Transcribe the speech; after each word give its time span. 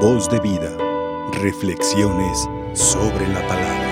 Voz 0.00 0.28
de 0.28 0.38
vida. 0.40 0.76
Reflexiones 1.32 2.46
sobre 2.74 3.26
la 3.28 3.40
palabra. 3.48 3.86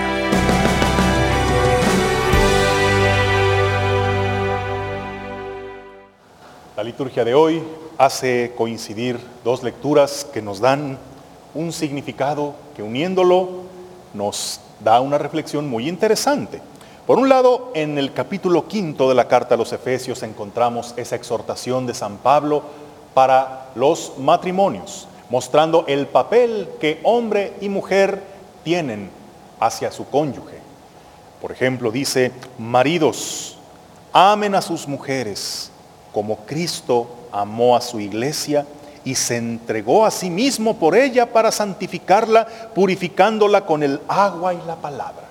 La 6.77 6.83
liturgia 6.83 7.25
de 7.25 7.33
hoy 7.33 7.63
hace 7.97 8.53
coincidir 8.55 9.19
dos 9.43 9.63
lecturas 9.63 10.27
que 10.31 10.43
nos 10.43 10.59
dan 10.59 10.99
un 11.55 11.73
significado 11.73 12.53
que 12.75 12.83
uniéndolo 12.83 13.63
nos 14.13 14.61
da 14.81 15.01
una 15.01 15.17
reflexión 15.17 15.67
muy 15.67 15.89
interesante. 15.89 16.61
Por 17.07 17.17
un 17.17 17.29
lado, 17.29 17.71
en 17.73 17.97
el 17.97 18.13
capítulo 18.13 18.67
quinto 18.67 19.09
de 19.09 19.15
la 19.15 19.27
carta 19.27 19.55
a 19.55 19.57
los 19.57 19.73
Efesios 19.73 20.21
encontramos 20.21 20.93
esa 20.97 21.15
exhortación 21.15 21.87
de 21.87 21.95
San 21.95 22.17
Pablo 22.17 22.61
para 23.15 23.71
los 23.73 24.13
matrimonios, 24.19 25.07
mostrando 25.29 25.85
el 25.87 26.07
papel 26.07 26.69
que 26.79 26.99
hombre 27.03 27.53
y 27.61 27.69
mujer 27.69 28.21
tienen 28.63 29.09
hacia 29.59 29.91
su 29.91 30.07
cónyuge. 30.09 30.59
Por 31.41 31.51
ejemplo, 31.51 31.91
dice, 31.91 32.31
maridos, 32.57 33.57
amen 34.13 34.55
a 34.55 34.61
sus 34.61 34.87
mujeres 34.87 35.71
como 36.15 36.37
Cristo 36.45 37.07
amó 37.33 37.75
a 37.75 37.81
su 37.81 37.99
iglesia 37.99 38.65
y 39.03 39.15
se 39.15 39.35
entregó 39.35 40.05
a 40.05 40.11
sí 40.11 40.29
mismo 40.29 40.77
por 40.77 40.95
ella 40.95 41.25
para 41.33 41.51
santificarla, 41.51 42.47
purificándola 42.73 43.65
con 43.65 43.83
el 43.83 43.99
agua 44.07 44.53
y 44.53 44.61
la 44.65 44.77
palabra. 44.77 45.25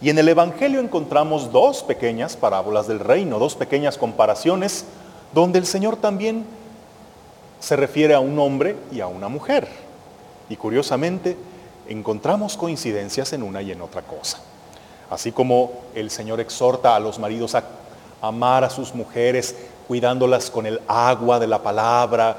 Y 0.00 0.10
en 0.10 0.18
el 0.18 0.28
Evangelio 0.28 0.78
encontramos 0.78 1.50
dos 1.50 1.82
pequeñas 1.82 2.36
parábolas 2.36 2.86
del 2.86 3.00
reino, 3.00 3.40
dos 3.40 3.56
pequeñas 3.56 3.98
comparaciones, 3.98 4.84
donde 5.34 5.58
el 5.58 5.66
Señor 5.66 5.96
también 5.96 6.46
se 7.60 7.76
refiere 7.76 8.14
a 8.14 8.20
un 8.20 8.38
hombre 8.38 8.76
y 8.92 9.00
a 9.00 9.06
una 9.06 9.28
mujer. 9.28 9.68
Y 10.48 10.56
curiosamente 10.56 11.36
encontramos 11.88 12.56
coincidencias 12.56 13.32
en 13.32 13.42
una 13.42 13.62
y 13.62 13.72
en 13.72 13.82
otra 13.82 14.02
cosa. 14.02 14.40
Así 15.10 15.32
como 15.32 15.72
el 15.94 16.10
Señor 16.10 16.40
exhorta 16.40 16.94
a 16.94 17.00
los 17.00 17.18
maridos 17.18 17.54
a 17.54 17.64
amar 18.20 18.64
a 18.64 18.70
sus 18.70 18.94
mujeres, 18.94 19.54
cuidándolas 19.86 20.50
con 20.50 20.66
el 20.66 20.80
agua 20.86 21.38
de 21.38 21.46
la 21.46 21.62
palabra, 21.62 22.36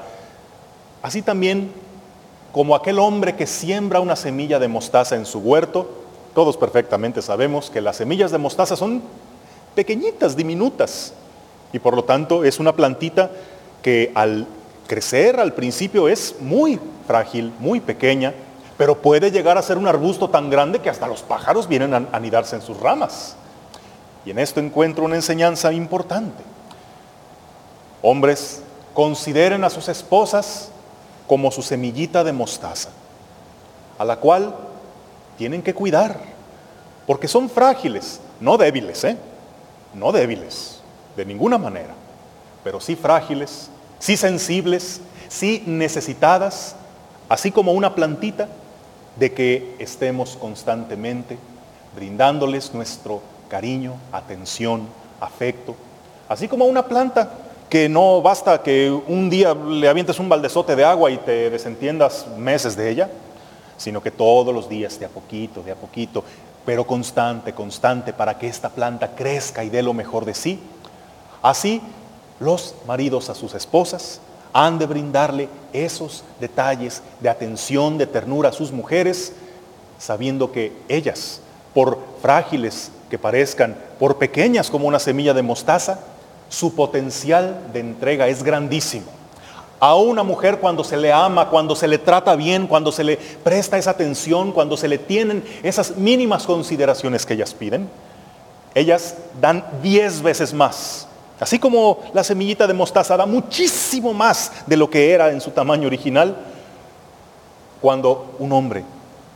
así 1.02 1.22
también 1.22 1.72
como 2.52 2.74
aquel 2.74 2.98
hombre 2.98 3.36
que 3.36 3.46
siembra 3.46 4.00
una 4.00 4.16
semilla 4.16 4.58
de 4.58 4.68
mostaza 4.68 5.16
en 5.16 5.26
su 5.26 5.38
huerto, 5.40 5.88
todos 6.34 6.56
perfectamente 6.56 7.22
sabemos 7.22 7.70
que 7.70 7.80
las 7.80 7.96
semillas 7.96 8.30
de 8.30 8.38
mostaza 8.38 8.76
son 8.76 9.02
pequeñitas, 9.74 10.36
diminutas, 10.36 11.12
y 11.72 11.78
por 11.78 11.94
lo 11.94 12.04
tanto 12.04 12.44
es 12.44 12.60
una 12.60 12.74
plantita 12.74 13.30
que 13.82 14.12
al 14.14 14.46
crecer 14.90 15.38
al 15.38 15.52
principio 15.52 16.08
es 16.08 16.34
muy 16.40 16.80
frágil, 17.06 17.52
muy 17.60 17.78
pequeña, 17.78 18.34
pero 18.76 19.00
puede 19.00 19.30
llegar 19.30 19.56
a 19.56 19.62
ser 19.62 19.78
un 19.78 19.86
arbusto 19.86 20.28
tan 20.30 20.50
grande 20.50 20.80
que 20.80 20.90
hasta 20.90 21.06
los 21.06 21.22
pájaros 21.22 21.68
vienen 21.68 21.94
a 21.94 22.08
anidarse 22.10 22.56
en 22.56 22.62
sus 22.62 22.76
ramas. 22.80 23.36
Y 24.24 24.32
en 24.32 24.40
esto 24.40 24.58
encuentro 24.58 25.04
una 25.04 25.14
enseñanza 25.14 25.72
importante. 25.72 26.42
Hombres, 28.02 28.64
consideren 28.92 29.62
a 29.62 29.70
sus 29.70 29.88
esposas 29.88 30.72
como 31.28 31.52
su 31.52 31.62
semillita 31.62 32.24
de 32.24 32.32
mostaza, 32.32 32.88
a 33.96 34.04
la 34.04 34.16
cual 34.16 34.56
tienen 35.38 35.62
que 35.62 35.72
cuidar, 35.72 36.18
porque 37.06 37.28
son 37.28 37.48
frágiles, 37.48 38.20
no 38.40 38.58
débiles, 38.58 39.04
¿eh? 39.04 39.16
No 39.94 40.10
débiles, 40.10 40.80
de 41.16 41.24
ninguna 41.24 41.58
manera, 41.58 41.94
pero 42.64 42.80
sí 42.80 42.96
frágiles, 42.96 43.70
sí 44.00 44.16
sensibles, 44.16 45.00
sí 45.28 45.62
necesitadas, 45.66 46.74
así 47.28 47.52
como 47.52 47.72
una 47.72 47.94
plantita, 47.94 48.48
de 49.16 49.32
que 49.32 49.76
estemos 49.78 50.36
constantemente 50.36 51.38
brindándoles 51.94 52.72
nuestro 52.74 53.20
cariño, 53.48 53.94
atención, 54.12 54.88
afecto, 55.20 55.76
así 56.28 56.48
como 56.48 56.64
una 56.64 56.86
planta 56.86 57.30
que 57.68 57.88
no 57.88 58.22
basta 58.22 58.62
que 58.62 58.90
un 58.90 59.30
día 59.30 59.54
le 59.54 59.88
avientes 59.88 60.18
un 60.18 60.28
baldezote 60.28 60.74
de 60.74 60.84
agua 60.84 61.10
y 61.10 61.18
te 61.18 61.50
desentiendas 61.50 62.26
meses 62.36 62.76
de 62.76 62.90
ella, 62.90 63.10
sino 63.76 64.02
que 64.02 64.10
todos 64.10 64.54
los 64.54 64.68
días, 64.68 64.98
de 64.98 65.06
a 65.06 65.08
poquito, 65.08 65.62
de 65.62 65.72
a 65.72 65.76
poquito, 65.76 66.24
pero 66.64 66.86
constante, 66.86 67.52
constante, 67.52 68.12
para 68.12 68.38
que 68.38 68.46
esta 68.46 68.70
planta 68.70 69.14
crezca 69.14 69.64
y 69.64 69.70
dé 69.70 69.82
lo 69.82 69.94
mejor 69.94 70.24
de 70.24 70.34
sí. 70.34 70.58
Así, 71.42 71.80
los 72.40 72.74
maridos 72.86 73.30
a 73.30 73.34
sus 73.34 73.54
esposas 73.54 74.20
han 74.52 74.78
de 74.78 74.86
brindarle 74.86 75.48
esos 75.72 76.24
detalles 76.40 77.02
de 77.20 77.28
atención, 77.28 77.98
de 77.98 78.06
ternura 78.06 78.48
a 78.48 78.52
sus 78.52 78.72
mujeres, 78.72 79.32
sabiendo 79.98 80.50
que 80.50 80.72
ellas, 80.88 81.40
por 81.72 81.98
frágiles 82.20 82.90
que 83.08 83.18
parezcan, 83.18 83.76
por 83.98 84.16
pequeñas 84.16 84.70
como 84.70 84.88
una 84.88 84.98
semilla 84.98 85.34
de 85.34 85.42
mostaza, 85.42 86.00
su 86.48 86.74
potencial 86.74 87.70
de 87.72 87.80
entrega 87.80 88.26
es 88.26 88.42
grandísimo. 88.42 89.06
A 89.78 89.94
una 89.94 90.22
mujer 90.22 90.58
cuando 90.58 90.82
se 90.82 90.96
le 90.96 91.12
ama, 91.12 91.48
cuando 91.48 91.76
se 91.76 91.88
le 91.88 91.98
trata 91.98 92.34
bien, 92.34 92.66
cuando 92.66 92.90
se 92.90 93.04
le 93.04 93.16
presta 93.16 93.78
esa 93.78 93.92
atención, 93.92 94.52
cuando 94.52 94.76
se 94.76 94.88
le 94.88 94.98
tienen 94.98 95.44
esas 95.62 95.96
mínimas 95.96 96.44
consideraciones 96.44 97.24
que 97.24 97.34
ellas 97.34 97.54
piden, 97.54 97.88
ellas 98.74 99.14
dan 99.40 99.64
diez 99.82 100.20
veces 100.20 100.52
más. 100.52 101.06
Así 101.40 101.58
como 101.58 102.00
la 102.12 102.22
semillita 102.22 102.66
de 102.66 102.74
mostaza 102.74 103.16
da 103.16 103.26
muchísimo 103.26 104.12
más 104.12 104.52
de 104.66 104.76
lo 104.76 104.88
que 104.88 105.10
era 105.10 105.30
en 105.30 105.40
su 105.40 105.50
tamaño 105.50 105.86
original, 105.86 106.36
cuando 107.80 108.36
un 108.38 108.52
hombre 108.52 108.84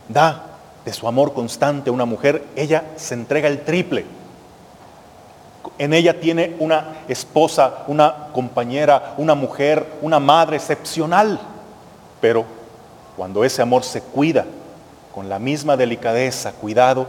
da 0.07 0.43
de 0.85 0.93
su 0.93 1.07
amor 1.07 1.33
constante 1.33 1.89
a 1.89 1.93
una 1.93 2.05
mujer, 2.05 2.43
ella 2.55 2.83
se 2.95 3.15
entrega 3.15 3.47
el 3.47 3.63
triple 3.63 4.05
en 5.77 5.93
ella 5.93 6.19
tiene 6.19 6.55
una 6.59 6.99
esposa, 7.07 7.83
una 7.87 8.27
compañera, 8.31 9.15
una 9.17 9.35
mujer, 9.35 9.85
una 10.01 10.19
madre 10.19 10.57
excepcional. 10.57 11.39
Pero 12.21 12.45
cuando 13.17 13.43
ese 13.43 13.61
amor 13.61 13.83
se 13.83 14.01
cuida 14.01 14.45
con 15.13 15.27
la 15.29 15.39
misma 15.39 15.75
delicadeza, 15.75 16.53
cuidado 16.53 17.07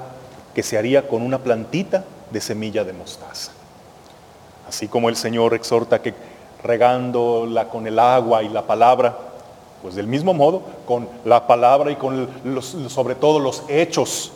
que 0.55 0.63
se 0.63 0.79
haría 0.79 1.07
con 1.07 1.23
una 1.23 1.39
plantita 1.39 2.05
de 2.31 2.41
semilla 2.41 2.83
de 2.83 2.93
mostaza. 2.93 3.53
Así 4.69 4.89
como 4.89 5.09
el 5.09 5.17
Señor 5.17 5.55
exhorta 5.55 6.03
que 6.03 6.15
regándola 6.63 7.69
con 7.69 7.87
el 7.87 7.99
agua 7.99 8.43
y 8.43 8.49
la 8.49 8.63
palabra, 8.63 9.17
pues 9.83 9.95
del 9.95 10.07
mismo 10.07 10.35
modo, 10.35 10.63
con 10.87 11.09
la 11.25 11.47
palabra 11.47 11.91
y 11.91 11.97
con 11.97 12.29
sobre 12.89 13.15
todo 13.15 13.39
los 13.39 13.63
hechos, 13.69 14.33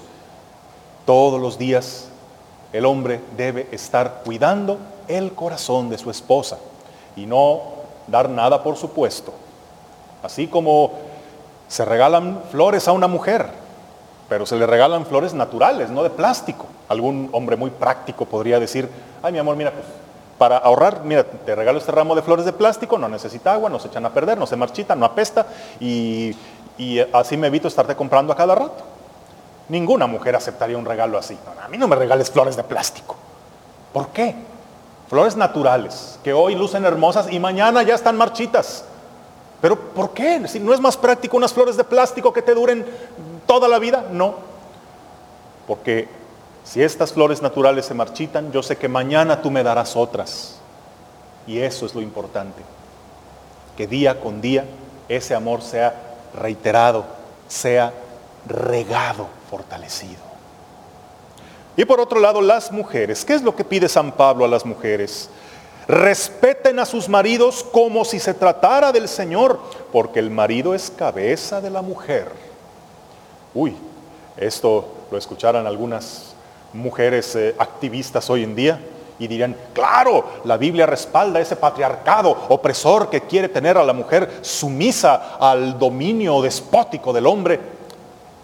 todos 1.05 1.41
los 1.41 1.59
días 1.59 2.09
el 2.73 2.87
hombre 2.87 3.21
debe 3.37 3.67
estar 3.73 4.23
cuidando 4.25 4.79
el 5.09 5.33
corazón 5.33 5.91
de 5.91 5.99
su 5.99 6.11
esposa 6.11 6.59
y 7.17 7.27
no 7.27 7.63
dar 8.07 8.29
nada 8.29 8.63
por 8.63 8.77
supuesto. 8.77 9.33
Así 10.23 10.47
como 10.47 10.93
se 11.67 11.85
regalan 11.85 12.41
flores 12.51 12.87
a 12.87 12.93
una 12.93 13.09
mujer, 13.09 13.49
pero 14.29 14.47
se 14.47 14.57
le 14.57 14.67
regalan 14.67 15.07
flores 15.07 15.35
naturales, 15.35 15.91
no 15.91 16.03
de 16.03 16.11
plástico. 16.11 16.67
Algún 16.89 17.29
hombre 17.33 17.57
muy 17.57 17.71
práctico 17.71 18.25
podría 18.27 18.61
decir, 18.61 18.89
ay 19.23 19.33
mi 19.33 19.39
amor, 19.39 19.57
mira, 19.57 19.73
pues 19.73 19.85
para 20.41 20.57
ahorrar, 20.57 21.03
mira, 21.05 21.23
te 21.23 21.55
regalo 21.55 21.79
este 21.79 21.93
ramo 21.93 22.15
de 22.15 22.23
flores 22.23 22.47
de 22.47 22.55
plástico, 22.55 22.97
no 22.97 23.11
necesita 23.11 23.53
agua, 23.53 23.69
no 23.69 23.79
se 23.79 23.89
echan 23.89 24.07
a 24.07 24.09
perder, 24.09 24.39
no 24.39 24.47
se 24.47 24.57
marchita, 24.57 24.97
no 24.97 25.05
apesta 25.05 25.45
y, 25.79 26.35
así 27.13 27.37
me 27.37 27.49
evito 27.49 27.69
estarte 27.69 27.95
comprando 27.95 28.33
a 28.33 28.37
cada 28.37 28.55
rato. 28.55 28.83
Ninguna 29.69 30.07
mujer 30.07 30.35
aceptaría 30.35 30.79
un 30.79 30.87
regalo 30.87 31.19
así. 31.19 31.37
A 31.63 31.69
mí 31.69 31.77
no 31.77 31.87
me 31.87 31.95
regales 31.95 32.31
flores 32.31 32.57
de 32.57 32.63
plástico. 32.65 33.17
¿Por 33.93 34.09
qué? 34.09 34.35
Flores 35.11 35.37
naturales, 35.37 36.19
que 36.25 36.33
hoy 36.33 36.55
lucen 36.55 36.87
hermosas 36.87 37.31
y 37.31 37.39
mañana 37.39 37.83
ya 37.83 37.95
están 37.95 38.17
marchitas. 38.17 38.87
Pero 39.61 39.79
¿por 39.79 40.15
qué? 40.15 40.49
Si 40.49 40.59
no 40.59 40.73
es 40.73 40.81
más 40.81 40.97
práctico 40.97 41.37
unas 41.37 41.53
flores 41.53 41.77
de 41.77 41.85
plástico 41.85 42.33
que 42.33 42.41
te 42.41 42.55
duren 42.55 42.87
toda 43.47 43.69
la 43.69 43.79
vida, 43.79 44.07
no. 44.11 44.37
Porque 45.67 46.09
si 46.65 46.83
estas 46.83 47.13
flores 47.13 47.43
naturales 47.43 47.87
se 47.87 47.95
marchitan, 47.95 48.53
yo 48.53 48.63
sé 48.63 48.77
que 48.77 48.89
mañana 48.89 49.43
tú 49.43 49.51
me 49.51 49.63
darás 49.63 49.97
otras. 49.97 50.57
Y 51.47 51.59
eso 51.59 51.87
es 51.87 51.95
lo 51.95 52.01
importante. 52.01 52.63
Que 53.77 53.87
día 53.87 54.21
con 54.21 54.41
día 54.41 54.65
ese 55.09 55.35
amor 55.35 55.63
sea 55.63 55.95
reiterado, 56.35 57.05
sea 57.49 57.93
regado, 58.47 59.27
fortalecido. 59.51 60.31
Y 61.77 61.85
por 61.85 62.01
otro 62.01 62.21
lado, 62.21 62.41
las 62.41 62.71
mujeres. 62.71 63.25
¿Qué 63.25 63.35
es 63.35 63.43
lo 63.43 63.57
que 63.57 63.65
pide 63.65 63.89
San 63.89 64.13
Pablo 64.13 64.45
a 64.45 64.49
las 64.49 64.67
mujeres? 64.67 65.31
Respeten 65.89 66.79
a 66.79 66.85
sus 66.85 67.09
maridos 67.09 67.65
como 67.73 68.05
si 68.05 68.21
se 68.21 68.35
tratara 68.35 68.93
del 68.93 69.09
Señor, 69.09 69.59
porque 69.93 70.19
el 70.19 70.31
marido 70.31 70.75
es 70.75 70.91
cabeza 70.91 71.61
de 71.61 71.71
la 71.71 71.83
mujer. 71.83 72.31
Uy, 73.55 73.77
esto 74.37 74.89
lo 75.11 75.19
escucharan 75.19 75.67
algunas 75.67 76.30
mujeres 76.73 77.35
eh, 77.37 77.55
activistas 77.59 78.29
hoy 78.31 78.45
en 78.45 78.55
día 78.55 78.81
Y 79.19 79.29
dirían, 79.29 79.55
claro, 79.75 80.25
la 80.45 80.57
Biblia 80.57 80.87
respalda 80.87 81.41
ese 81.41 81.57
patriarcado 81.57 82.31
opresor 82.49 83.11
que 83.11 83.23
quiere 83.23 83.49
tener 83.51 83.77
a 83.77 83.85
la 83.85 83.93
mujer 83.93 84.39
sumisa 84.41 85.37
al 85.39 85.79
dominio 85.79 86.41
despótico 86.41 87.13
del 87.13 87.27
hombre. 87.27 87.61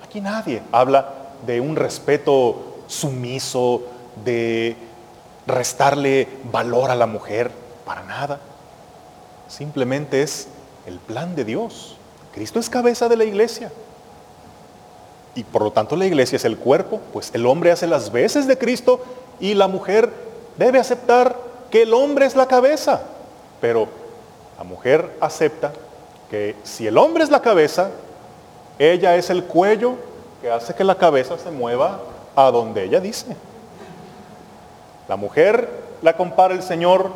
Aquí 0.05 0.21
nadie 0.21 0.63
habla 0.73 1.15
de 1.47 1.61
un 1.61 1.77
respeto 1.77 2.83
sumiso, 2.87 3.85
de 4.23 4.77
restarle 5.47 6.29
valor 6.53 6.91
a 6.91 6.95
la 6.95 7.07
mujer, 7.07 7.51
para 7.87 8.03
nada. 8.03 8.39
Simplemente 9.49 10.23
es 10.23 10.49
el 10.87 10.99
plan 10.99 11.35
de 11.35 11.45
Dios. 11.45 11.97
Cristo 12.35 12.59
es 12.59 12.69
cabeza 12.69 13.09
de 13.09 13.17
la 13.17 13.25
iglesia. 13.25 13.73
Y 15.37 15.45
por 15.45 15.63
lo 15.63 15.71
tanto 15.71 15.95
la 15.97 16.07
iglesia 16.07 16.37
es 16.37 16.45
el 16.45 16.57
cuerpo, 16.57 17.01
pues 17.13 17.31
el 17.35 17.47
hombre 17.47 17.71
hace 17.71 17.87
las 17.87 18.11
veces 18.11 18.49
de 18.49 18.59
Cristo 18.59 19.01
y 19.39 19.55
la 19.55 19.69
mujer 19.69 20.11
debe 20.57 20.81
aceptar 20.81 21.37
que 21.71 21.83
el 21.83 21.93
hombre 21.93 22.25
es 22.25 22.35
la 22.35 22.47
cabeza, 22.47 23.03
pero 23.61 23.87
la 24.57 24.65
mujer 24.65 25.11
acepta 25.21 25.73
que 26.31 26.57
si 26.65 26.87
el 26.87 26.97
hombre 26.97 27.23
es 27.23 27.31
la 27.31 27.43
cabeza, 27.43 27.91
ella 28.79 29.17
es 29.17 29.29
el 29.29 29.45
cuello 29.45 29.97
que 30.41 30.51
hace 30.51 30.75
que 30.75 30.85
la 30.85 30.97
cabeza 30.97 31.39
se 31.39 31.51
mueva 31.51 32.01
a 32.35 32.51
donde 32.51 32.85
ella 32.85 32.99
dice. 32.99 33.37
La 35.07 35.17
mujer 35.17 35.69
la 36.01 36.17
compara 36.17 36.55
el 36.55 36.63
Señor, 36.63 37.11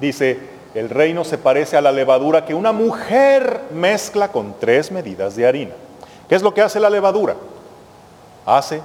dice, 0.00 0.38
el 0.74 0.88
reino 0.88 1.24
se 1.24 1.36
parece 1.36 1.76
a 1.76 1.80
la 1.80 1.92
levadura 1.92 2.44
que 2.46 2.54
una 2.54 2.72
mujer 2.72 3.60
mezcla 3.70 4.28
con 4.28 4.54
tres 4.58 4.90
medidas 4.90 5.36
de 5.36 5.46
harina. 5.46 5.74
¿Qué 6.28 6.34
es 6.34 6.42
lo 6.42 6.54
que 6.54 6.62
hace 6.62 6.80
la 6.80 6.90
levadura? 6.90 7.34
Hace 8.46 8.80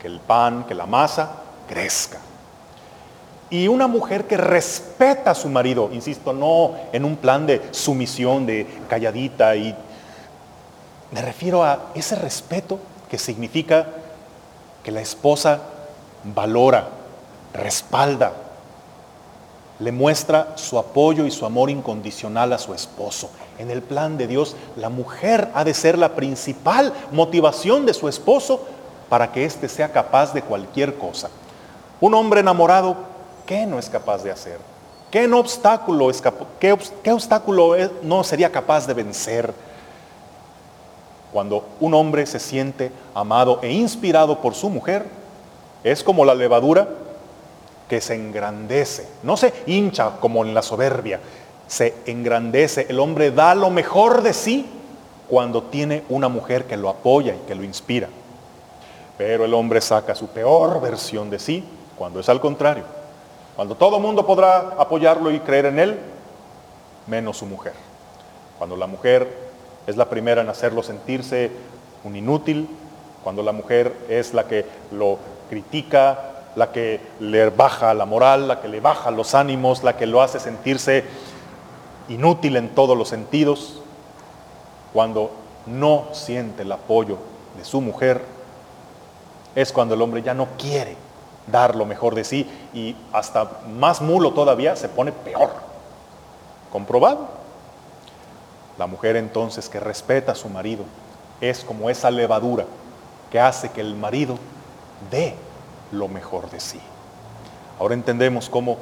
que 0.00 0.06
el 0.06 0.20
pan, 0.20 0.64
que 0.64 0.74
la 0.74 0.86
masa 0.86 1.30
crezca. 1.68 2.18
Y 3.50 3.68
una 3.68 3.86
mujer 3.86 4.26
que 4.26 4.36
respeta 4.36 5.32
a 5.32 5.34
su 5.34 5.48
marido, 5.48 5.90
insisto, 5.92 6.32
no 6.32 6.74
en 6.92 7.04
un 7.04 7.16
plan 7.16 7.46
de 7.46 7.62
sumisión, 7.70 8.46
de 8.46 8.66
calladita, 8.88 9.54
y 9.54 9.74
me 11.12 11.22
refiero 11.22 11.62
a 11.62 11.90
ese 11.94 12.16
respeto 12.16 12.78
que 13.08 13.18
significa 13.18 13.86
que 14.82 14.90
la 14.90 15.00
esposa 15.00 15.60
valora, 16.24 16.88
respalda, 17.52 18.32
le 19.78 19.92
muestra 19.92 20.56
su 20.56 20.78
apoyo 20.78 21.26
y 21.26 21.30
su 21.30 21.44
amor 21.44 21.68
incondicional 21.68 22.52
a 22.52 22.58
su 22.58 22.74
esposo. 22.74 23.30
En 23.58 23.70
el 23.70 23.82
plan 23.82 24.16
de 24.16 24.26
Dios, 24.26 24.56
la 24.76 24.88
mujer 24.88 25.50
ha 25.54 25.64
de 25.64 25.74
ser 25.74 25.98
la 25.98 26.14
principal 26.14 26.92
motivación 27.12 27.84
de 27.86 27.94
su 27.94 28.08
esposo 28.08 28.66
para 29.14 29.30
que 29.30 29.44
éste 29.44 29.68
sea 29.68 29.92
capaz 29.92 30.34
de 30.34 30.42
cualquier 30.42 30.96
cosa. 30.96 31.30
Un 32.00 32.14
hombre 32.14 32.40
enamorado 32.40 32.96
¿Qué 33.46 33.64
no 33.64 33.78
es 33.78 33.88
capaz 33.88 34.24
de 34.24 34.32
hacer? 34.32 34.58
¿Qué, 35.08 35.32
obstáculo, 35.32 36.10
es 36.10 36.20
qué 36.58 37.12
obstáculo 37.12 37.76
no 38.02 38.24
sería 38.24 38.50
capaz 38.50 38.88
de 38.88 38.94
vencer? 38.94 39.54
Cuando 41.32 41.64
un 41.78 41.94
hombre 41.94 42.26
se 42.26 42.40
siente 42.40 42.90
amado 43.14 43.60
e 43.62 43.70
inspirado 43.70 44.40
por 44.40 44.56
su 44.56 44.68
mujer, 44.68 45.06
es 45.84 46.02
como 46.02 46.24
la 46.24 46.34
levadura 46.34 46.88
que 47.88 48.00
se 48.00 48.16
engrandece, 48.16 49.06
no 49.22 49.36
se 49.36 49.54
hincha 49.68 50.16
como 50.18 50.44
en 50.44 50.54
la 50.54 50.62
soberbia, 50.62 51.20
se 51.68 51.94
engrandece. 52.06 52.86
El 52.88 52.98
hombre 52.98 53.30
da 53.30 53.54
lo 53.54 53.70
mejor 53.70 54.24
de 54.24 54.32
sí 54.32 54.66
cuando 55.28 55.62
tiene 55.62 56.02
una 56.08 56.26
mujer 56.26 56.64
que 56.64 56.76
lo 56.76 56.88
apoya 56.88 57.36
y 57.36 57.46
que 57.46 57.54
lo 57.54 57.62
inspira. 57.62 58.08
Pero 59.16 59.44
el 59.44 59.54
hombre 59.54 59.80
saca 59.80 60.14
su 60.14 60.28
peor 60.28 60.80
versión 60.80 61.30
de 61.30 61.38
sí 61.38 61.64
cuando 61.96 62.20
es 62.20 62.28
al 62.28 62.40
contrario 62.40 62.84
cuando 63.56 63.76
todo 63.76 63.96
el 63.96 64.02
mundo 64.02 64.26
podrá 64.26 64.74
apoyarlo 64.78 65.30
y 65.30 65.38
creer 65.40 65.66
en 65.66 65.78
él, 65.78 65.98
menos 67.06 67.36
su 67.38 67.46
mujer. 67.46 67.74
Cuando 68.58 68.76
la 68.76 68.86
mujer 68.86 69.28
es 69.86 69.96
la 69.96 70.08
primera 70.08 70.42
en 70.42 70.48
hacerlo 70.48 70.82
sentirse 70.82 71.52
un 72.02 72.16
inútil, 72.16 72.68
cuando 73.22 73.42
la 73.42 73.52
mujer 73.52 73.94
es 74.08 74.34
la 74.34 74.48
que 74.48 74.66
lo 74.90 75.18
critica, 75.48 76.32
la 76.56 76.72
que 76.72 77.00
le 77.20 77.50
baja 77.50 77.94
la 77.94 78.06
moral, 78.06 78.48
la 78.48 78.60
que 78.60 78.68
le 78.68 78.80
baja 78.80 79.10
los 79.12 79.34
ánimos, 79.34 79.84
la 79.84 79.96
que 79.96 80.06
lo 80.06 80.20
hace 80.20 80.40
sentirse 80.40 81.04
inútil 82.08 82.56
en 82.56 82.70
todos 82.70 82.98
los 82.98 83.08
sentidos, 83.08 83.80
cuando 84.92 85.30
no 85.66 86.06
siente 86.12 86.62
el 86.62 86.72
apoyo 86.72 87.18
de 87.56 87.64
su 87.64 87.80
mujer, 87.80 88.22
es 89.54 89.72
cuando 89.72 89.94
el 89.94 90.02
hombre 90.02 90.22
ya 90.22 90.34
no 90.34 90.48
quiere 90.58 90.96
dar 91.46 91.74
lo 91.76 91.84
mejor 91.84 92.14
de 92.14 92.24
sí 92.24 92.48
y 92.72 92.96
hasta 93.12 93.50
más 93.68 94.00
mulo 94.00 94.32
todavía 94.32 94.76
se 94.76 94.88
pone 94.88 95.12
peor. 95.12 95.50
¿Comprobado? 96.72 97.28
La 98.78 98.86
mujer 98.86 99.16
entonces 99.16 99.68
que 99.68 99.78
respeta 99.78 100.32
a 100.32 100.34
su 100.34 100.48
marido 100.48 100.84
es 101.40 101.64
como 101.64 101.90
esa 101.90 102.10
levadura 102.10 102.64
que 103.30 103.38
hace 103.38 103.70
que 103.70 103.80
el 103.80 103.94
marido 103.94 104.38
dé 105.10 105.34
lo 105.92 106.08
mejor 106.08 106.50
de 106.50 106.60
sí. 106.60 106.80
Ahora 107.78 107.94
entendemos 107.94 108.48
cómo 108.48 108.78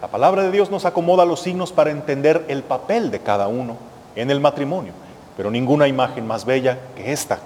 la 0.00 0.08
palabra 0.08 0.42
de 0.42 0.50
Dios 0.50 0.70
nos 0.70 0.84
acomoda 0.84 1.24
los 1.24 1.40
signos 1.40 1.72
para 1.72 1.90
entender 1.90 2.44
el 2.48 2.62
papel 2.62 3.10
de 3.10 3.20
cada 3.20 3.48
uno 3.48 3.76
en 4.14 4.30
el 4.30 4.40
matrimonio, 4.40 4.92
pero 5.36 5.50
ninguna 5.50 5.88
imagen 5.88 6.26
más 6.26 6.44
bella 6.44 6.78
que 6.94 7.12
esta, 7.12 7.38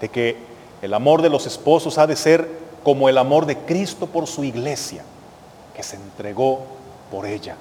de 0.00 0.08
que 0.08 0.36
el 0.82 0.94
amor 0.94 1.22
de 1.22 1.28
los 1.28 1.46
esposos 1.46 1.98
ha 1.98 2.06
de 2.06 2.16
ser 2.16 2.48
como 2.84 3.08
el 3.08 3.18
amor 3.18 3.46
de 3.46 3.58
Cristo 3.58 4.06
por 4.06 4.26
su 4.26 4.44
iglesia, 4.44 5.02
que 5.74 5.82
se 5.82 5.96
entregó 5.96 6.60
por 7.10 7.26
ella, 7.26 7.56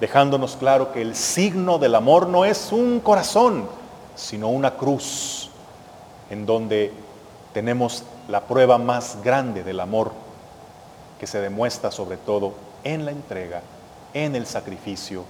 dejándonos 0.00 0.56
claro 0.56 0.92
que 0.92 1.02
el 1.02 1.16
signo 1.16 1.78
del 1.78 1.94
amor 1.94 2.28
no 2.28 2.44
es 2.44 2.72
un 2.72 3.00
corazón, 3.00 3.68
sino 4.14 4.48
una 4.48 4.74
cruz, 4.74 5.50
en 6.30 6.46
donde 6.46 6.92
tenemos 7.52 8.02
la 8.28 8.42
prueba 8.42 8.78
más 8.78 9.18
grande 9.22 9.62
del 9.62 9.80
amor, 9.80 10.12
que 11.18 11.26
se 11.26 11.40
demuestra 11.40 11.90
sobre 11.90 12.16
todo 12.16 12.54
en 12.84 13.04
la 13.04 13.10
entrega, 13.10 13.62
en 14.12 14.36
el 14.36 14.46
sacrificio, 14.46 15.24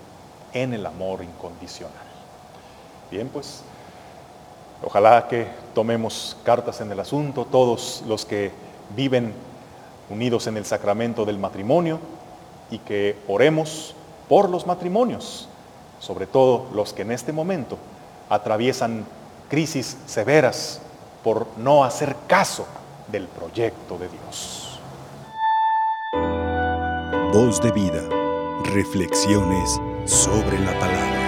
en 0.53 0.75
el 0.75 0.85
amor 0.87 1.23
incondicional. 1.23 1.95
Bien, 3.11 3.29
pues, 3.29 3.63
ojalá 4.87 5.27
que 5.27 5.49
tomemos 5.75 6.37
cartas 6.45 6.81
en 6.81 6.93
el 6.93 7.01
asunto, 7.01 7.45
todos 7.45 8.05
los 8.07 8.25
que 8.25 8.53
viven 8.95 9.35
unidos 10.09 10.47
en 10.47 10.57
el 10.57 10.65
sacramento 10.65 11.25
del 11.25 11.39
matrimonio 11.39 11.99
y 12.71 12.79
que 12.79 13.19
oremos 13.27 13.97
por 14.29 14.49
los 14.49 14.65
matrimonios, 14.65 15.49
sobre 15.99 16.29
todo 16.29 16.67
los 16.73 16.93
que 16.93 17.03
en 17.03 17.11
este 17.11 17.33
momento 17.33 17.79
atraviesan 18.31 19.05
crisis 19.51 19.97
severas 20.07 20.81
por 21.25 21.49
no 21.57 21.83
hacer 21.83 22.15
caso 22.29 22.65
del 23.09 23.27
proyecto 23.27 23.99
de 23.99 24.09
Dios. 24.09 24.79
Voz 27.33 27.61
de 27.61 27.73
vida, 27.73 28.03
reflexiones 28.63 29.81
sobre 30.05 30.61
la 30.61 30.79
palabra. 30.79 31.26